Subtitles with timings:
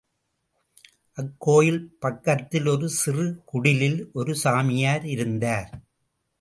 [1.17, 5.71] அக்கோயில் பக்கத்தில் ஒரு சிறு குடிலில் ஒரு சாமியார் இருந்தார்.